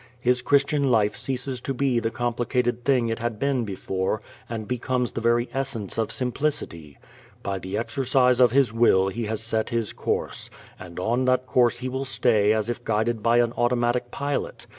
His 0.19 0.41
Christian 0.41 0.89
life 0.89 1.15
ceases 1.15 1.61
to 1.61 1.75
be 1.75 1.99
the 1.99 2.09
complicated 2.09 2.83
thing 2.85 3.07
it 3.09 3.19
had 3.19 3.37
been 3.37 3.65
before 3.65 4.19
and 4.49 4.67
becomes 4.67 5.11
the 5.11 5.21
very 5.21 5.47
essence 5.53 5.95
of 5.99 6.11
simplicity. 6.11 6.97
By 7.43 7.59
the 7.59 7.77
exercise 7.77 8.39
of 8.39 8.51
his 8.51 8.73
will 8.73 9.09
he 9.09 9.25
has 9.25 9.43
set 9.43 9.69
his 9.69 9.93
course, 9.93 10.49
and 10.79 10.99
on 10.99 11.25
that 11.25 11.45
course 11.45 11.77
he 11.77 11.87
will 11.87 12.05
stay 12.05 12.51
as 12.51 12.67
if 12.67 12.83
guided 12.83 13.21
by 13.21 13.37
an 13.41 13.53
automatic 13.55 14.09
pilot. 14.09 14.65